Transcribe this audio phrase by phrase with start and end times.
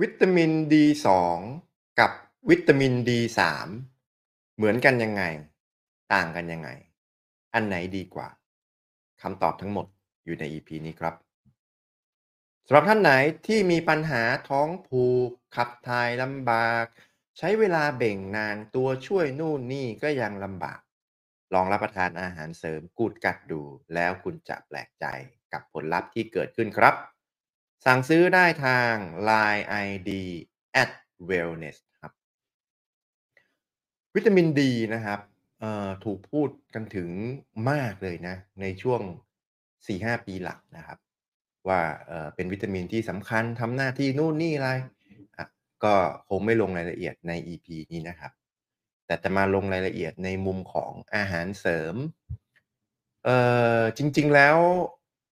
[0.00, 1.06] วิตามิน D2
[2.00, 2.10] กับ
[2.50, 3.40] วิตามิน D3
[4.56, 5.22] เหมือนกันยังไง
[6.12, 6.68] ต่างกันยังไง
[7.54, 8.28] อันไหนดีกว่า
[9.22, 9.86] คำตอบทั้งหมด
[10.24, 11.14] อยู่ใน EP นี้ครับ
[12.66, 13.10] สำหรับท่านไหน
[13.46, 16.84] ที่มีปัญหาท้องผูก ขับถ่ายลำบาก
[17.38, 20.80] ใช้เวลาเบ่งนานตัวช่วยนู่นนี่ก็ยังลำบาก
[21.54, 23.62] ลองรับประทานอาหารเสริมกูดกัดดู
[23.94, 25.06] แล้วคุณจะแปลกใจ
[25.52, 26.96] กับผลลัพธ์ที่เกิดขึ้นครับ
[27.84, 28.94] สั่งซื้อได้ทาง
[29.28, 30.10] Line ID
[30.82, 30.90] at
[31.28, 32.12] wellness ครับ
[34.14, 35.20] วิตามินดีนะครับ
[36.04, 37.10] ถูกพูดกันถึง
[37.70, 39.00] มากเลยนะ ในช่วง
[39.64, 40.98] 4-5 ปีหลังนะครับ
[41.68, 45.46] ว่าเเป็นวิตามินที่สำคัญทำหน้าที่นู่นนี่อะไระ
[45.84, 45.94] ก็
[46.28, 48.32] คงไม่ลงรายละเอียดใน EP นี้นะครับ
[49.06, 51.94] แต่จะมาลงรายละเอียดในมุมของอาหารเสริม
[53.24, 53.38] เอ่
[53.78, 54.56] อจริงๆแล้ว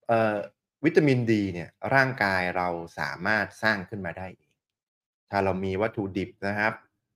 [0.07, 0.37] เอ่อ
[0.85, 2.69] วิตามินดีเนี่ยร่างกายเรา
[2.99, 4.53] สามารถสร้างขึ้นมาได้เอง
[5.31, 6.75] ถ้าเรามีวัตถุดิบนะครับ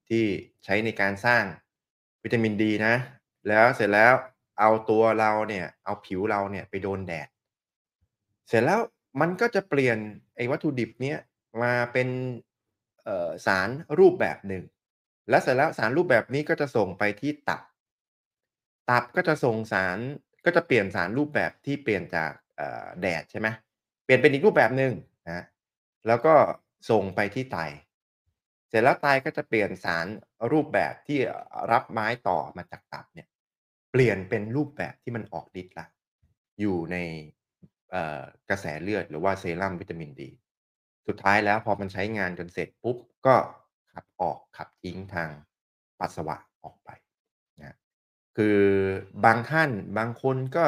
[0.09, 0.25] ที่
[0.65, 1.45] ใช้ในการสร้าง
[2.23, 2.95] วิตามินดีนะ
[3.49, 4.13] แล้วเสร็จแล้ว
[4.60, 7.29] เอาตัวเราเนี่ยเอาผิวเราเนี่ยไปโดนแดด
[8.49, 8.80] เสร็จแล้ว
[9.21, 9.99] มันก็จะเปลี่ยน
[10.37, 11.19] ไอ้วัตถุดิบเนี้ย
[11.63, 12.09] มาเป็น
[13.47, 14.65] สารรูปแบบหนึ่ง
[15.29, 17.63] แล้วเสร็จแล้วสารรูปแบบนี้ก็จะส่งไปที่ตับ
[18.91, 19.99] ตับก็จะส่งสาร
[20.45, 22.30] ก็จะเปลี่ยนสารรูปแบบที่เปลี่ยนจาก
[23.01, 23.49] แดดใช่ไหม
[24.05, 24.93] เปลี่ยนเป็นอีกรูปแบบหนึ่ง
[25.30, 25.45] นะ
[26.07, 26.35] แล้วก็
[26.91, 27.59] ส่งไปที่ไต
[28.69, 30.07] เสร็จแล้วไตก็จะเปลี่ยนสาร
[30.52, 31.19] รูปแบบที่
[31.73, 33.29] รับไม้ต่อมาจากตับเนี่ย
[33.93, 35.87] เปลี่ยนเป็นรูปแบบที่มันออกฤทธิ์ละ
[36.60, 36.96] อยู่ใน
[38.49, 40.30] กระแสเลือดหรือว่าเซรั่มวิตามินดี
[41.07, 43.37] สุดท้ายแล้วพอมันใช้งานจนเสร็จปุ๊บก็
[43.93, 45.30] ขับออกขับทิ้งทาง
[46.01, 46.91] ปัสสาวะออกไป
[47.60, 47.76] นะ
[48.37, 48.60] คือ
[49.24, 50.66] บางท่านบางคนก็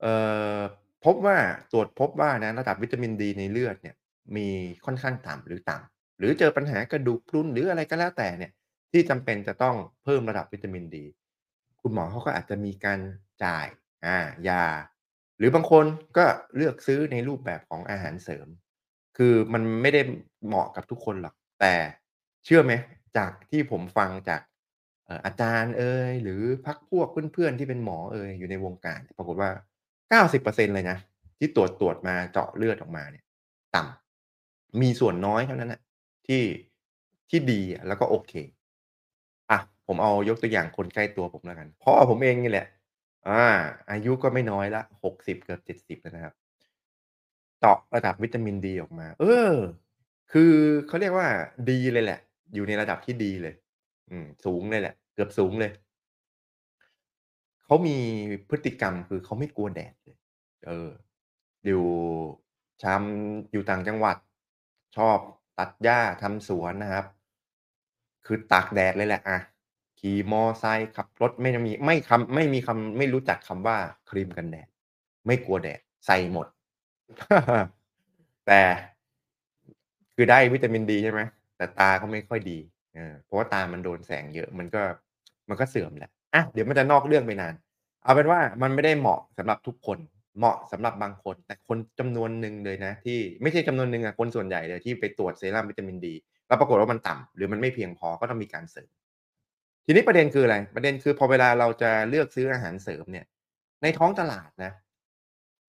[0.00, 0.14] เอ่
[0.58, 0.58] อ
[1.04, 1.38] พบว่า
[1.72, 3.96] ตรวจพบว่านะระดับวิตามินดีในเลือดเนี่ย
[4.36, 4.48] มี
[4.84, 8.52] ค่อนข้างต่ำหรือต่ำหรือเจอปัญหากระดูกพรุนหรืออะไรก็แล้วแต่เนี่ย
[8.92, 11.04] ที่จำเป็นจะต้องเพิ่มระดับวิตามินดี
[11.80, 13.00] คุณหมอเขาก็อาจจะมีการ
[13.44, 13.66] จ่าย
[14.04, 14.18] อา
[14.48, 14.64] ยา
[15.38, 15.84] หรือบางคน
[16.16, 16.24] ก็
[16.56, 18.48] เลือกซื้อในรูปแบบของอาหารเสริม
[19.16, 20.00] คือมันไม่ได้
[20.46, 21.74] เหมาะกับทุกคนหรอกแต่
[22.44, 22.72] เชื่อไหม
[23.16, 24.40] จากที่ผมฟังจาก
[25.24, 29.50] อาจารย์เอ่ยหรือพรรคพวกเพื่อนๆที่เป็นหมอเอ่ยอยู่ในวงการปรากฏว่า
[30.10, 30.98] 90%เลยนะ
[31.38, 33.24] ที่ตรวจตรวจมาเจาะเลือดออกมาเนี่ย
[33.74, 35.80] ต่ำมีส่วนน้อยเท่านั้นน่ะ
[36.26, 36.42] ที่
[37.30, 38.32] ที่ดีแล้วก็โอเค
[39.50, 42.66] อะผมเอายกตัวอย่างคนใกล้ตัวผมแล้วกันพ่อผมเองนี่แหละ
[43.28, 43.42] อ่า
[43.90, 46.34] อายุก็ไม่น้อยแล้ว60เกือบ70แล้วนะครับ
[47.60, 49.54] เจาะระดับวิตามินดีออกมา เออ
[50.32, 50.52] คือ
[50.86, 51.28] เขาเรียกว่า
[51.70, 52.20] ดีเลยแหละ
[52.54, 53.54] อยู่ในระดับที่ดีเลย
[54.10, 55.72] อืม สูงเลยแหละ เกือบสูงเลย
[57.68, 57.96] เขามี
[58.48, 60.16] พฤติกรรมคือเขาไม่กลัวแดดเลย
[60.66, 60.90] เออ
[61.66, 61.84] อยู่
[62.82, 64.16] ชำอยู่ต่างจังหวัด
[64.96, 65.18] ชอบ
[65.58, 67.06] ตัดหญ้าทำสวนนะครับ
[68.26, 69.38] คือตากแดดเลยแหละอะ
[70.00, 73.76] ขี่มอไซค์ขับรถไม่ได้มีไม่คำไม่มีคำไม่รู้จักคำว่า
[74.10, 74.68] ครีมกันแดด
[75.26, 76.46] ไม่กลัวแดด ใส่หมด
[78.46, 78.60] แต่
[80.14, 81.20] คือได้วิตามินดีใช่ไหม
[81.56, 82.58] แต่ตาเขาไม่ค่อยดี
[83.24, 84.82] เพราะว่าตามันโดนแสงเยอะ มันก็
[85.48, 87.54] มันก็เสื่อมแหละ อะเดี๋ยวมันจะนอกเรื่องไปนาน
[88.04, 89.98] เอาเป็นว่ามันไม่ได้เหมาะสำหรับทุกคน
[90.38, 96.14] เหมาะสำหรับบางคน แต่คนจำนวนหนึ่งเลยนะ ที่ไม่ใช่จำนวนหนึ่งอะคนส่วนใหญ่เลยที่ไปตรวจเซรั่มวิตามินดี
[96.48, 98.90] แล้วปรากฏว่ามันต่ำหรือมันไม่เพียงพอก็ต้องมีการเสริม
[99.86, 103.26] ทีนี้ประเด็นคืออะไร ประเด็นคือพอเวลาเราจะเลือกซื้ออาหารเสริมเนี่ย
[103.82, 104.72] ในท้องตลาดนะ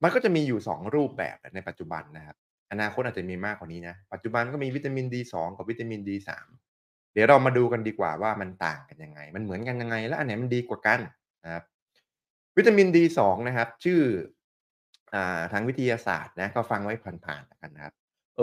[0.04, 2.38] มันก็จะมีอยู่2รูปแบบในปัจจุบันนะครับ
[2.72, 6.30] อนาคตอาจจะมีมากกว่านี้นะ ปัจจุบันก็มีวิตามิน D2 กับวิตามิน D3
[7.14, 11.00] เดี๋ยวเรามาดูกันดีกว่าว่ามันต่างกันยังไง มันเหมือนกันยังไง และอันไหนมันดีกว่ากัน
[11.44, 11.64] นะครับ
[12.58, 14.02] วิตามิน D2 นะครับ ชื่อ
[15.16, 15.18] อ
[15.52, 17.94] ทางวิทยาศาสตร์นะก็ฟังไว้ผ่านๆกันนะครับ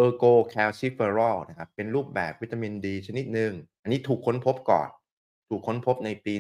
[0.03, 4.89] Ergocalciferol นะครับเป็นรูปแบบวิตามินดีชนิดหนึ่งอันนี้ถูกค้นพบก่อน
[5.49, 6.35] ถูกค้นพบในปี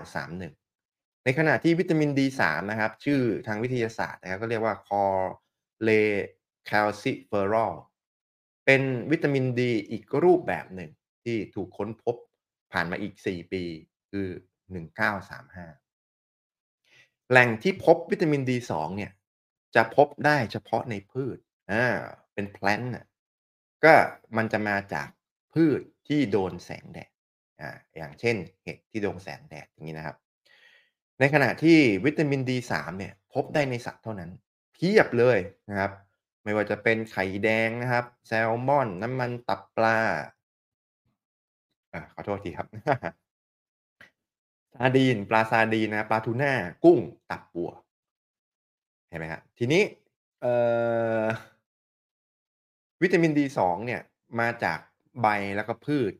[0.00, 2.40] 1931 ในขณะที่วิตามิน D3
[2.70, 7.74] นะครับ ชื่อทางวิทยาศาสตร์นะครับก็เรียกว่า Cholecalciferol
[8.64, 10.90] เป็นวิตามินดีอีกรูปแบบหนึ่ง
[11.24, 12.16] ที่ถูกค้นพบ
[12.72, 13.62] ผ่านมาอีก 4 ปี
[14.10, 14.28] คือ
[14.78, 19.12] 1935 แหล่งที่พบวิตามิน D2 เนี่ย
[19.74, 21.38] จะพบได้เฉพาะในพืช
[21.72, 21.84] อ่า
[22.34, 23.06] เป็น plant น่ะ
[23.84, 23.94] ก็
[24.36, 25.08] มันจะมาจาก
[25.52, 27.10] พืชที่โดนแสงแดด
[27.60, 30.16] อ่าอย่างเช่นเห็ดที่โดนแสงแดดอย่างงี้นะครับ
[31.20, 34.30] ในขณะที่วิตามิน D3 เนี่ยพบได้ในสัตว์เท่านั้น
[34.74, 35.38] เพียบเลย
[35.70, 35.92] นะครับ
[36.44, 39.98] ไม่ว่าจะเป็นไข่แดงนะครับ แซลมอน น้ำมันตับปลา
[41.92, 42.66] อาขอโทษทีครับ
[44.74, 46.52] ซาร์ดีน ปลาซาร์ดีนนะครับปลาทูน่า
[46.84, 46.98] กุ้ง
[47.30, 47.70] ตับวัว
[49.08, 49.82] เห็นไหมครับทีนี้
[50.40, 50.54] เอ่
[51.22, 51.24] อ
[53.02, 54.00] วิตามิน D2 เนี่ย
[54.40, 54.78] มาจาก
[55.20, 55.26] ใบ
[55.56, 56.12] แล้วก็พืช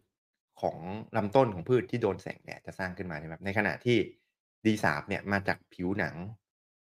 [0.62, 0.78] ของ
[1.16, 3.98] ลำต้นของพืชที่โดนแสงแดดจะสร้างขึ้นมาใช่ไหมครับในขณะที่
[4.64, 6.16] D3 เนี่ยมาจากผิวหนัง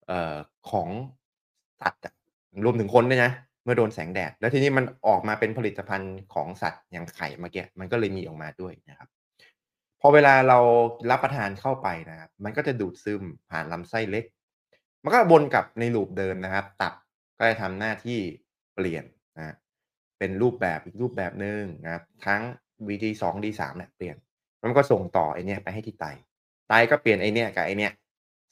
[0.07, 0.35] เอ่อ
[0.71, 0.89] ของ
[1.81, 2.13] สัตว์อะ
[2.65, 3.31] รวมถึงคนด้วยนะ
[3.63, 9.09] เมื่อโดนแสงแดด แล้วทีนี้มันออกมาเป็นผลิตภัณฑ์ของสัตว์อย่างไข่เมื่อกี้มันก็เลยมีออกมาด้วยนะครับ
[10.01, 10.59] พอเวลาเรา
[11.11, 14.25] รับประทานเข้าไปนะครับ มันก็จะดูดซึมผ่านลำไส้เล็ก
[15.03, 16.93] มันก็วนกลับใน loop เดิมนะครับ ตับ
[17.37, 18.19] ก็จะทำหน้าที่
[18.75, 19.05] เปลี่ยน
[19.37, 19.55] นะ
[20.19, 22.41] เป็นรูปแบบอีกรูปแบบหนึ่งนะครับ ทั้ง
[22.87, 24.15] D2 D3 เนี่ยเปลี่ยน
[24.63, 26.05] มันก็ส่งต่อไอเนี่ยไปให้ที่ไต
[26.69, 27.91] ไตก็เปลี่ยนไอเนี่ยกับไอเนี่ย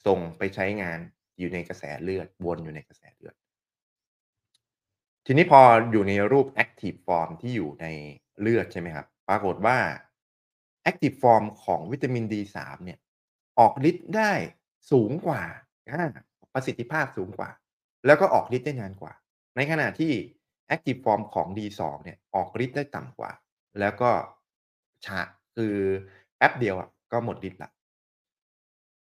[0.06, 0.98] ส่งไปใช้งาน
[1.38, 3.34] อยู่ในกระแสเลือดวนอยู่ในกระแสเลือด
[5.26, 5.60] ทีนี้พอ
[5.92, 7.86] อยู่ในรูป Active Form ที่อยู่ใน
[8.40, 9.78] เลือดใช่ไหมครับ ปรากฏว่า
[10.90, 12.98] Active Form ของวิตามิน D3 เนี่ย
[13.58, 14.32] ออกฤทธิ์ได้
[14.92, 15.42] สูงกว่า
[16.54, 17.50] ประสิทธิภาพสูงกว่า
[18.06, 19.12] แล้วก็ออกฤทธิ์ได้นานกว่า
[19.56, 20.12] ในขณะที่
[20.74, 23.32] Active Form ของ D2 เนี่ย ออกฤทธิ์ได้ต่ำกว่า
[23.80, 24.10] แล้วก็
[25.06, 25.20] ช้า
[25.56, 25.74] คือ
[26.36, 27.72] แป๊บเดียวอะก็หมดฤทธิ์ล้ว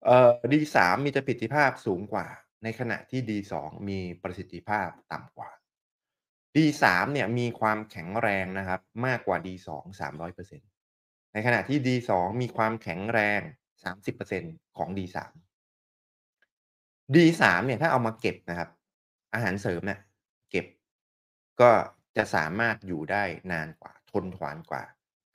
[0.05, 2.27] เอ่อ D3 มีประสิทธิภาพสูงกว่า
[2.63, 3.55] ในขณะที่ D2
[3.89, 5.51] มีประสิทธิภาพต่ำกว่า
[6.56, 9.69] D3 เนี่ยมีความแข็งแรงนะครับมากกว่า D2
[10.00, 10.70] 300%
[11.32, 12.11] ในขณะที่ D2
[12.41, 13.41] มีความแข็งแรง
[13.85, 15.17] 30%ของ D3
[17.14, 18.69] D3 เนี่ยถ้าเอามาเก็บนะครับ
[19.35, 20.00] อาหารเสริมเนี่ย
[20.50, 20.67] เก็บ
[21.61, 21.70] ก็
[22.17, 24.82] จะสามารถอยู่ได้นานกว่า ทนทานกว่า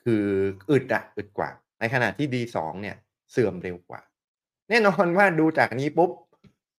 [0.03, 0.23] คือ
[0.71, 2.95] อึดอะอึดกว่า ในขณะที่ D2 เนี่ย
[3.31, 4.01] เสื่อมเร็วกว่า
[4.69, 6.11] แน่นอนว่าดูจากนี้ปุ๊บ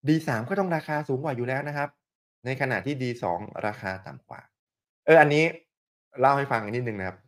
[0.08, 1.88] D3 ก็ต้องราคาสูงกว่าอยู่แล้วนะครับ
[2.46, 4.40] ในขณะที่ D2 ราคาต่ำกว่า
[5.06, 5.44] เอออันนี้
[6.20, 7.18] เล่าให้ฟังนิดหนึ่งนะครับ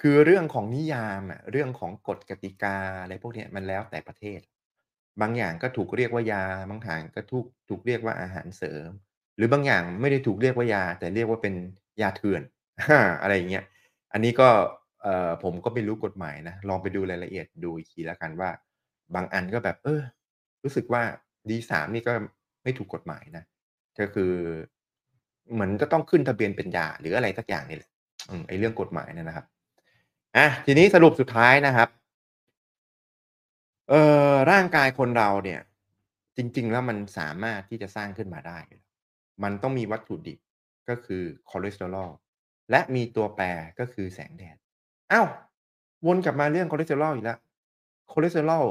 [0.00, 4.40] คือเรื่องของนิยามอะเรื่องของกฎกติกาอะไรพวกเนี้ยมันแล้วแต่ประเทศ
[5.20, 8.90] บางอย่างก็ถูกเรียกว่ายา บางอย่างก็ถูกถูกเรียกว่าอาหารเสริม
[9.36, 11.54] หรือบางอย่างไม่ได้ถูกเรียกว่ายา แต่เรียกว่าเป็น
[12.02, 12.42] ยาเถื่อน
[12.80, 13.64] อาอะไรอย่างเงี้ย
[14.12, 14.48] อันนี้ก็
[15.02, 18.50] เอ่อผมก็ไม่รู้กฎหมายนะ ลองไปดูรายละเอียดดูอีกทีแล้วกันว่า
[19.14, 20.02] บางอันก็แบบ เออ
[20.62, 21.02] รู้สึกว่า
[21.48, 22.12] D3 นี่ก็
[22.62, 23.44] ไม่ถูกกฎหมายนะ
[24.00, 24.32] ก็คือ
[25.52, 27.90] เหมือนจะต้องขึ้นทะเบียนเป็นยาหรืออะไรสักอย่างนี่แหละ
[28.48, 29.46] ไอ้เรื่องกฎหมายเนี่ยนะครับ
[30.36, 31.88] อาทีนี้สรุปสุดท้ายนะครับ
[33.88, 35.60] เอ่อร่างกายคนเราเนี่ย
[36.36, 38.58] จริง ๆ แล้วมันสามารถที่จะสร้างขึ้นมาได้
[39.42, 40.38] มันต้องมีวัตถุดิบ
[40.88, 42.10] ก็คือคอเลสเตอรอล
[42.70, 43.44] และมีตัวแปร
[43.78, 44.56] ก็คือแสงแดด
[45.12, 45.26] อ้าว
[46.06, 47.38] วนกลับมาเรื่องคอเลสเตอรอลอีกแล้ว
[48.12, 48.64] คอเลสเตอรอล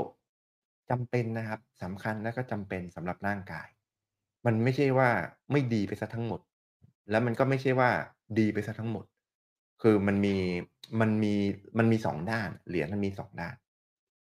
[0.90, 3.68] จำเป็นนะครับสำคัญและก็จำเป็นสำหรับร่างกาย
[4.46, 5.10] มันไม่ใช่ว่า
[5.52, 6.40] ไม่ดีไปเสียทั้งหมด
[7.12, 7.90] แล้วมันก็ไม่ใช่ว่า
[8.40, 9.06] ดีไปเสียทั้งหมด
[9.82, 10.36] คือมันมี
[11.00, 11.34] มันมี
[11.78, 13.56] มันมี2ด้าน เหรียญมันมี2ด้าน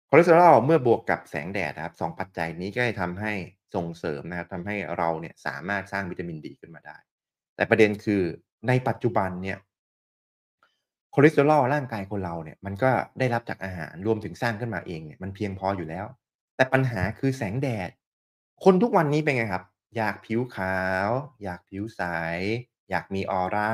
[0.10, 3.34] คอเลสเตอรอลเมื่อบวกกับแสงแดดนะครับ2ปัจจัยนี้ก็จะทำให้
[3.76, 6.98] ส่งเสริมนะครับทำให้เราเนี่ยสามารถสร้างวิตามินดีขึ้นมาได้
[7.56, 8.22] แต่ประเด็นคือ
[8.68, 9.58] ในปัจจุบันเนี่ย
[11.14, 16.06] คอเลสเตอรอลร่างกายคนเราเนี่ยมันก็ได้รับจากอาหารรวมถึงสร้างขึ้นมาเองเนี่ยมันเพียงพออยู่แล้ว
[16.56, 17.90] แต่ปัญหาคือแสงแดด
[18.64, 19.64] คนทุกวันนี้เป็นไงครับ
[19.96, 21.10] อยากผิวขาว
[21.44, 22.02] อยากผิวใส
[22.90, 23.72] อยากมีออร่า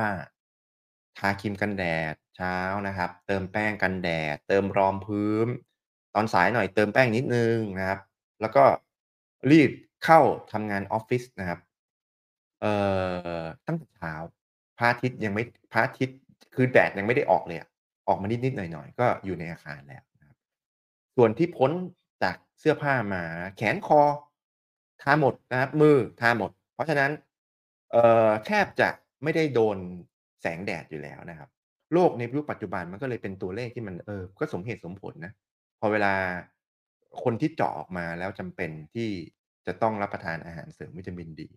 [1.18, 5.46] ทาครีมกันแดดเช้านะครับ เติมแป้งกันแดด เติมรองพื้น
[6.14, 8.00] ตอนสายหน่อยเติมแป้งนิดนึงนะครับ
[8.40, 8.64] แล้วก็
[9.50, 9.70] รีบ
[10.04, 10.20] เข้า
[10.52, 11.60] ทำงานออฟฟิศนะครับ
[12.60, 12.74] เอ่
[13.38, 14.14] อตั้งแต่เช้า
[14.78, 16.18] พระอาทิตย์ยังไม่พระอาทิตย์
[16.54, 17.68] คือแดดยังไม่ได้ออกเลยอะ
[18.08, 20.36] ออกมานิดๆหน่อยๆก็อยู่ในอาคารแล้วนะครับ
[21.16, 21.70] ส่วนที่พ้น
[22.22, 23.22] จากเสื้อผ้ามา
[23.56, 24.00] แขนคอ
[25.02, 27.10] ทาหมดนะครับ มือทาหมด เพราะฉะนั้น
[27.92, 28.88] เอ่อแทบจะ
[29.22, 29.76] ไม่ได้โดน
[30.42, 31.48] แสงแดดอยู่แล้วนะครับ
[31.94, 35.32] โลกในยุคปัจจุบันมันก็เลยเป็นตัวเลขที่มันเออก็สมเหตุสมผลนะ
[35.80, 36.12] พอเวลา
[37.22, 39.08] คนที่เจาะออกมาแล้วจำเป็นที่
[39.66, 41.48] จะต้องรับประทานอาหารเสริมวิตามินดี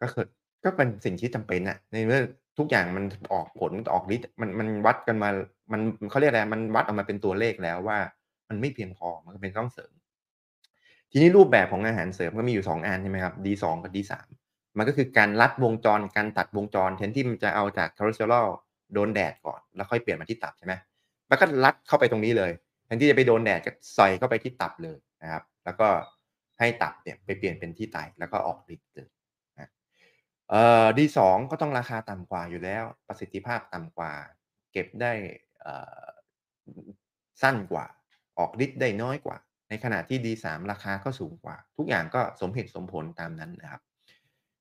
[0.00, 0.26] ก็คือ
[0.64, 2.22] ก็เป็นสิ่งที่จำเป็นน่ะในเมื่อ
[2.58, 5.28] ทุกอย่างมันออกผลออกฤทธิ์มันมันวัดกันมา
[5.72, 5.80] มัน
[6.10, 7.98] เขาเรียกอะไรมันวัดออกมาเป็นตัวเลขแล้วว่า
[8.48, 9.92] มันไม่เพียงพอมันเป็นต้องเสริม
[11.16, 14.12] ทีนี้รูปแบบของอาหารเสริมก็มีอยู่ 2 อันใช่ไหมครับ D2 กับ D3
[14.78, 18.46] มันก็คือการลัดวงจรการตัดวงจรแทนที่มันจะเอาจากคอเลสเตอรอล
[18.92, 20.74] โดนแดดก่อน แล้วค่อยเปลี่ยนมาที่ตับใช่ไหม
[21.30, 22.50] มันก็ลัดเข้าไปตรงนี้เลย
[22.86, 25.88] แทนที่จะไปโดนแดดก็ใส่เข้าไปที่ตับเลยนะครับ แล้วก็
[26.58, 29.08] ให้ตับเนี่ยไปเปลี่ยนเป็นที่ไตแล้วก็ออกฤทธิ์เลย
[29.54, 29.70] นะ
[30.50, 31.18] เอ่อ D2
[31.50, 34.12] ก็ต้องราคาต่ำกว่าอยู่แล้ว ประสิทธิภาพต่ำกว่า
[34.72, 35.12] เก็บได้
[37.42, 37.84] สั้นกว่า
[38.38, 39.36] ออกฤทธิ์ได้น้อยกว่า
[39.68, 43.82] ในขณะที่ D3 ราคาก็สูงกว่า ทุกอย่างก็สมเหตุสมผลตามนั้นนะครับ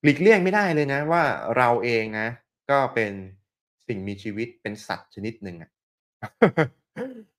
[0.04, 1.24] หลีกเลี่ยงไม่ได้เลยนะว่า
[1.58, 2.28] เราเองนะ
[2.70, 3.12] ก็เป็น
[3.88, 5.72] สิ่งมีชีวิตเป็นสัตว์ชนิดหนึ่งอะ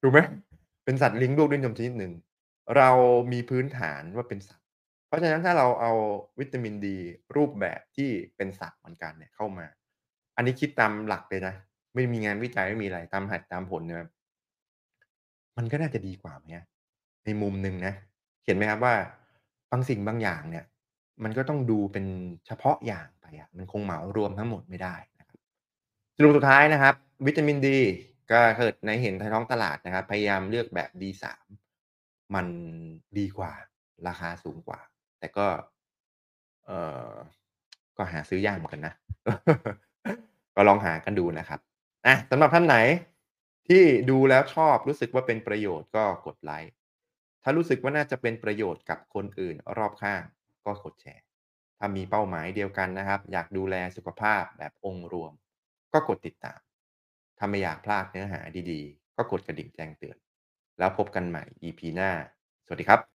[0.01, 0.21] ถูกไหม
[0.85, 2.13] เป็นสัตว์เลี้ยงลูกด้วยนมชนิดหนึ่ง
[2.77, 2.91] เรา
[3.33, 4.67] มีพื้นฐานว่าเป็นสัตว์
[5.07, 5.93] เพราะฉะนั้นถ้าเราเอา
[6.41, 6.97] วิตามินดี
[7.37, 9.67] รูปแบบที่เป็นสัตว์เหมือนกันเนี่ยเข้ามา
[10.37, 11.55] อันนี้คิดตามหลักเลยนะ
[11.95, 14.09] ไม่มีงานวิจัยไม่มีอะไรตามเหตุตามผลนะครับ
[15.57, 16.65] มันก็น่าจะดีกว่าไหมอะ?
[17.27, 17.95] ในมุมหนึ่งนะ
[18.47, 18.95] เห็นไหมครับว่า
[19.71, 20.65] บางสิ่งบางอย่างเนี่ย
[21.25, 22.07] มันก็ต้องดูเป็น
[22.47, 25.39] เฉพาะอย่างไปอะมันคงเหมารวมทั้งหมดไม่ได้นะครับ
[26.17, 26.95] สรุปสุดท้ายนะครับ
[27.27, 27.79] วิตามินดี
[28.31, 31.25] ก็เกิดในเห็นในท้องตลาดนะครับ พยายามเลือกแบบ D3
[32.35, 32.47] มัน
[33.19, 33.53] ดีกว่า
[34.09, 34.81] ราคาสูงกว่า
[35.19, 35.47] แต่ก็
[36.67, 36.71] เอ
[37.11, 37.13] อ
[37.97, 38.95] ก็หาซื้อยากเหมือนกันนะ
[40.55, 41.61] ก็ลองหากันดูนะครับ
[42.07, 42.77] อะสำหรับท่านไหน
[43.69, 46.73] ที่ดูแล้วชอบรู้สึกว่าเป็นประโยชน์ก็กดไลก์
[47.49, 50.23] ถ้ารู้สึกว่าน่าจะเป็นประโยชน์กับคนอื่นรอบข้าง
[50.65, 51.23] ก็กดแชร์
[51.79, 55.33] ถ้ามีเป้าหมายเดียวกันนะครับ อยากดูแลสุขภาพแบบองค์รวม
[55.93, 56.61] ก็กดติดตาม
[57.39, 60.17] ถ้าไม่อยากพลาดเนื้อหาดีๆ ก็กดกระดิ่งแจ้งเตือน
[60.79, 62.11] แล้วพบกันใหม่ EP หน้า
[62.67, 63.07] สวัสดีครับ